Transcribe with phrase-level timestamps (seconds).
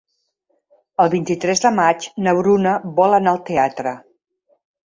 [1.03, 3.95] El vint-i-tres de maig na Bruna vol anar al teatre.